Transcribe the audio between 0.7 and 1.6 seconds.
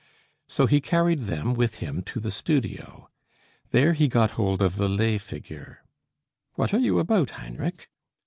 carried them